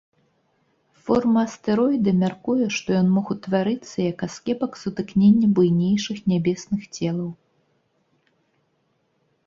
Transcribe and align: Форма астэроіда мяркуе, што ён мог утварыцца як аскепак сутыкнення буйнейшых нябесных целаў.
Форма 1.09 1.41
астэроіда 1.49 2.11
мяркуе, 2.21 2.65
што 2.79 2.89
ён 3.01 3.07
мог 3.19 3.25
утварыцца 3.37 3.97
як 4.11 4.17
аскепак 4.31 4.71
сутыкнення 4.87 5.47
буйнейшых 5.61 6.17
нябесных 6.35 6.81
целаў. 6.95 7.29